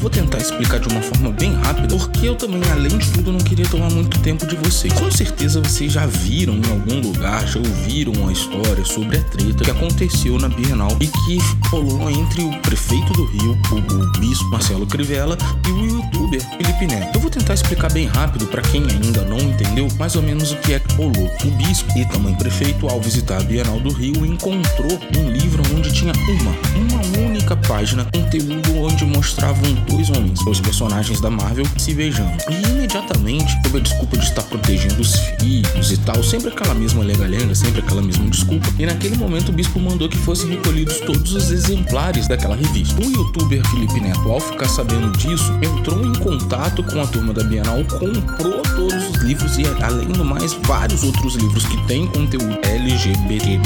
[0.00, 3.38] vou tentar explicar de uma forma bem rápida, porque eu também, além de tudo, não
[3.38, 4.92] queria tomar muito tempo de vocês.
[4.94, 9.62] Com certeza vocês já viram em algum lugar, já ouviram a história sobre a treta
[9.62, 11.38] que aconteceu na Bienal e que
[11.68, 15.36] rolou entre o prefeito do Rio, o, o bispo Marcelo Crivella,
[15.68, 17.10] e o youtuber Felipe Neto.
[17.14, 20.56] Eu vou tentar explicar bem rápido para quem ainda não entendeu mais ou menos o
[20.56, 21.30] que é que rolou.
[21.44, 25.92] O bispo e também prefeito, ao visitar a Bienal do Rio, encontrou um livro onde
[25.92, 31.94] tinha uma, uma única página, conteúdo onde mostravam dois homens, os personagens da Marvel, se
[31.94, 32.32] beijando.
[32.48, 37.04] E imediatamente, sob a desculpa de estar protegendo os filhos e tal, sempre aquela mesma
[37.04, 38.66] lenga-lenga, sempre aquela mesma desculpa.
[38.78, 43.00] E naquele momento o bispo mandou que fossem recolhidos todos os exemplares daquela revista.
[43.00, 47.44] O youtuber Felipe Neto, ao ficar sabendo disso, entrou em contato com a turma da
[47.44, 52.58] Bienal, comprou todos os livros e, além do mais, vários outros livros que têm conteúdo
[52.62, 53.60] LGBT+,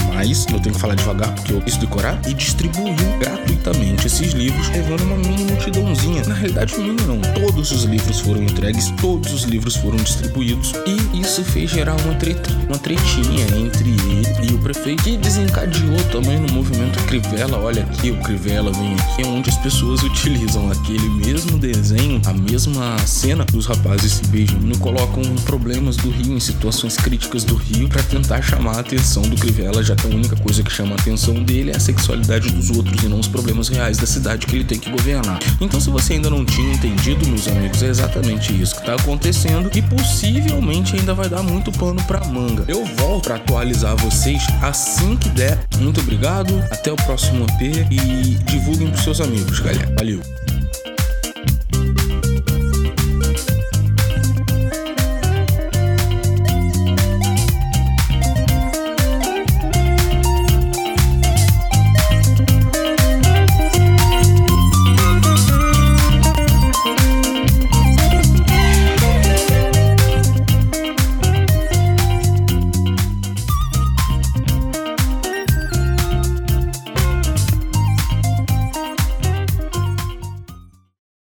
[0.53, 5.04] eu tenho que falar devagar porque eu quis decorar, e distribuiu gratuitamente esses livros, levando
[5.05, 6.23] uma mini multidãozinha.
[6.27, 11.21] Na realidade, mini não, todos os livros foram entregues, todos os livros foram distribuídos, e
[11.21, 16.39] isso fez gerar uma, treta, uma tretinha entre ele e o prefeito, que desencadeou também
[16.39, 21.59] no movimento Crivella, olha aqui, o Crivella vem aqui, onde as pessoas utilizam aquele mesmo
[21.59, 26.97] desenho, a mesma cena dos rapazes se beijando, e colocam problemas do Rio em situações
[26.97, 30.63] críticas do Rio para tentar chamar a atenção do Crivella, já que a única coisa
[30.63, 33.99] que chama a atenção dele é a sexualidade dos outros e não os problemas reais
[33.99, 35.39] da cidade que ele tem que governar.
[35.61, 39.71] Então, se você ainda não tinha entendido, meus amigos, é exatamente isso que tá acontecendo
[39.75, 42.65] e possivelmente ainda vai dar muito pano pra manga.
[42.69, 45.59] Eu volto para atualizar vocês assim que der.
[45.79, 49.93] Muito obrigado, até o próximo EP e divulguem pros seus amigos, galera.
[49.97, 50.44] Valeu!